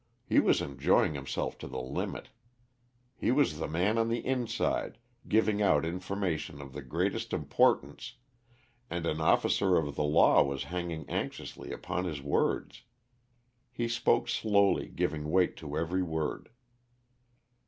[0.25, 2.29] He was enjoying himself to the limit.
[3.15, 8.15] He was the man on the inside, giving out information of the greatest importance,
[8.89, 12.81] and an officer of the law was hanging anxiously upon his words.
[13.71, 16.49] He spoke slowly, giving weight to every word.